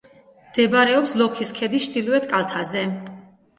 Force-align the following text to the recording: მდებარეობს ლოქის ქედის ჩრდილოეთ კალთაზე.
მდებარეობს 0.45 1.13
ლოქის 1.23 1.53
ქედის 1.61 1.87
ჩრდილოეთ 1.93 2.27
კალთაზე. 2.35 2.85